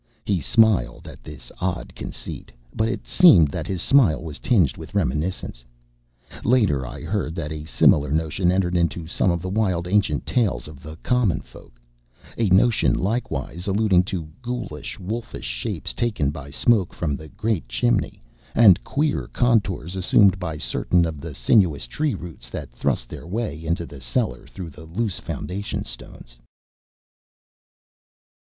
He 0.25 0.41
smiled 0.41 1.07
at 1.07 1.23
this 1.23 1.51
odd 1.61 1.93
conceit, 1.93 2.51
but 2.75 2.89
it 2.89 3.05
seemed 3.05 3.49
that 3.49 3.67
his 3.67 3.83
smile 3.83 4.19
was 4.23 4.39
tinged 4.39 4.75
with 4.75 4.95
reminiscence. 4.95 5.63
Later 6.43 6.87
I 6.87 7.01
heard 7.03 7.35
that 7.35 7.51
a 7.51 7.65
similar 7.65 8.11
notion 8.11 8.51
entered 8.51 8.75
into 8.75 9.05
some 9.05 9.29
of 9.29 9.43
the 9.43 9.49
wild 9.49 9.87
ancient 9.87 10.25
tales 10.25 10.67
of 10.67 10.81
the 10.81 10.95
common 11.03 11.41
folk 11.41 11.79
a 12.35 12.49
notion 12.49 12.95
likewise 12.95 13.67
alluding 13.67 14.01
to 14.05 14.27
ghoulish, 14.41 14.97
wolfish 14.99 15.45
shapes 15.45 15.93
taken 15.93 16.31
by 16.31 16.49
smoke 16.49 16.95
from 16.95 17.15
the 17.15 17.27
great 17.27 17.69
chimney, 17.69 18.23
and 18.55 18.83
queer 18.83 19.27
contours 19.27 19.95
assumed 19.95 20.39
by 20.39 20.57
certain 20.57 21.05
of 21.05 21.21
the 21.21 21.35
sinuous 21.35 21.85
tree 21.85 22.15
roots 22.15 22.49
that 22.49 22.71
thrust 22.71 23.07
their 23.07 23.27
way 23.27 23.63
into 23.63 23.85
the 23.85 24.01
cellar 24.01 24.47
through 24.47 24.71
the 24.71 24.85
loose 24.85 25.19
foundation 25.19 25.85
stones. 25.85 26.39